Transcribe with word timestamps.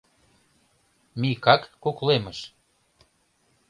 —Микак 1.19 1.61
куклемыш. 1.83 2.39